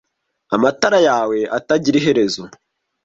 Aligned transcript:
amatara 0.55 0.99
yawe 1.07 1.37
atagira 1.57 1.95
iherezo 1.99 2.43